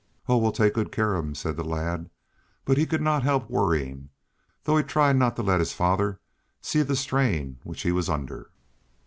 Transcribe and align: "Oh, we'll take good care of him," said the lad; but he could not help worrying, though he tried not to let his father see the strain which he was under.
"Oh, 0.27 0.37
we'll 0.37 0.51
take 0.51 0.73
good 0.73 0.91
care 0.91 1.13
of 1.13 1.23
him," 1.23 1.35
said 1.35 1.55
the 1.57 1.63
lad; 1.63 2.09
but 2.65 2.75
he 2.75 2.87
could 2.87 3.03
not 3.03 3.21
help 3.21 3.47
worrying, 3.51 4.09
though 4.63 4.75
he 4.77 4.83
tried 4.83 5.15
not 5.17 5.35
to 5.35 5.43
let 5.43 5.59
his 5.59 5.73
father 5.73 6.19
see 6.59 6.81
the 6.81 6.95
strain 6.95 7.59
which 7.61 7.83
he 7.83 7.91
was 7.91 8.09
under. 8.09 8.49